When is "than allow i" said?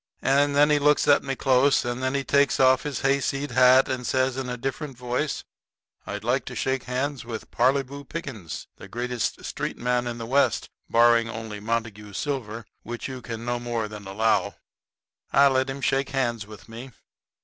13.87-15.45